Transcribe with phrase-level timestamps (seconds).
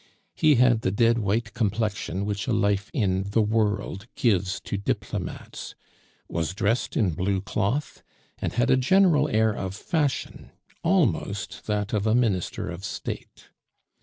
[0.33, 5.75] He had the dead white complexion which a life in the "world" gives to diplomates,
[6.27, 8.01] was dressed in blue cloth,
[8.39, 10.49] and had a general air of fashion
[10.83, 13.49] almost that of a Minister of State.